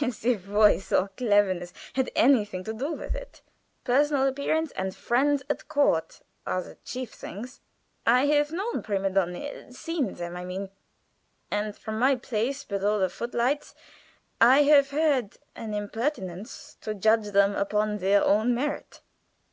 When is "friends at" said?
4.94-5.66